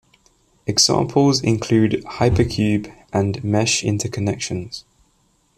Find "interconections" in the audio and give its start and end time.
3.83-4.83